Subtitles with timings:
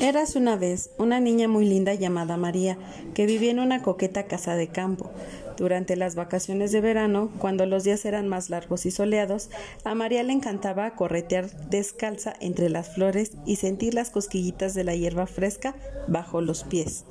[0.00, 2.78] Eras una vez una niña muy linda llamada María,
[3.12, 5.10] que vivía en una coqueta casa de campo.
[5.58, 9.50] Durante las vacaciones de verano, cuando los días eran más largos y soleados,
[9.84, 14.94] a María le encantaba corretear descalza entre las flores y sentir las cosquillitas de la
[14.94, 15.74] hierba fresca
[16.08, 17.04] bajo los pies.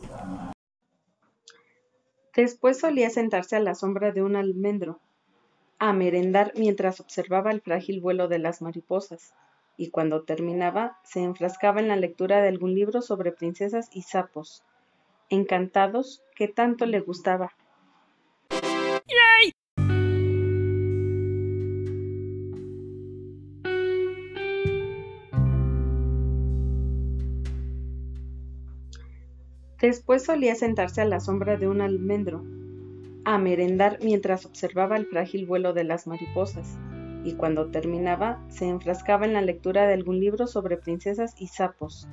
[2.36, 5.00] Después solía sentarse a la sombra de un almendro,
[5.78, 9.36] a merendar mientras observaba el frágil vuelo de las mariposas
[9.80, 14.62] y cuando terminaba se enfrascaba en la lectura de algún libro sobre princesas y sapos,
[15.30, 17.54] encantados que tanto le gustaba.
[29.80, 32.44] Después solía sentarse a la sombra de un almendro,
[33.24, 36.78] a merendar mientras observaba el frágil vuelo de las mariposas
[37.24, 42.08] y cuando terminaba se enfrascaba en la lectura de algún libro sobre princesas y sapos,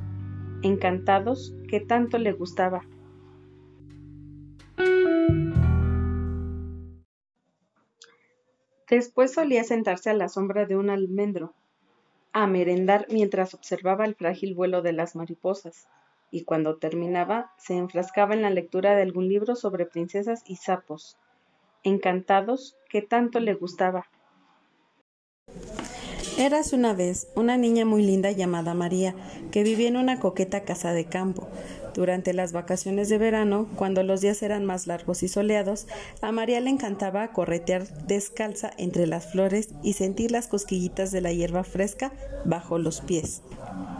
[0.62, 2.82] encantados que tanto le gustaba.
[8.88, 11.54] Después solía sentarse a la sombra de un almendro,
[12.32, 15.88] a merendar mientras observaba el frágil vuelo de las mariposas,
[16.30, 21.16] y cuando terminaba se enfrascaba en la lectura de algún libro sobre princesas y sapos,
[21.82, 24.06] encantados que tanto le gustaba.
[26.38, 29.14] Eras una vez una niña muy linda llamada María,
[29.50, 31.48] que vivía en una coqueta casa de campo.
[31.94, 35.86] Durante las vacaciones de verano, cuando los días eran más largos y soleados,
[36.20, 41.32] a María le encantaba corretear descalza entre las flores y sentir las cosquillitas de la
[41.32, 42.12] hierba fresca
[42.44, 43.40] bajo los pies.